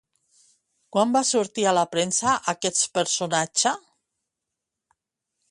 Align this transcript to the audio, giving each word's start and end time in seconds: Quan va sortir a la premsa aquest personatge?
Quan 0.95 1.11
va 1.15 1.21
sortir 1.31 1.65
a 1.67 1.73
la 1.79 1.83
premsa 1.91 2.33
aquest 2.55 2.87
personatge? 2.97 3.77